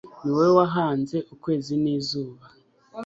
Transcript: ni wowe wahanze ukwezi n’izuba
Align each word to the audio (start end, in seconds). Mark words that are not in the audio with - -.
ni 0.21 0.29
wowe 0.33 0.51
wahanze 0.59 1.17
ukwezi 1.33 1.73
n’izuba 1.83 2.45